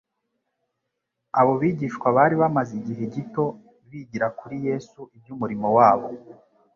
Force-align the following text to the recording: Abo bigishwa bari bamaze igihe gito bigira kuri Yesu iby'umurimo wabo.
Abo 1.39 1.53
bigishwa 1.61 2.07
bari 2.17 2.35
bamaze 2.41 2.71
igihe 2.81 3.03
gito 3.13 3.45
bigira 3.89 4.27
kuri 4.39 4.55
Yesu 4.67 4.99
iby'umurimo 5.17 5.67
wabo. 5.77 6.07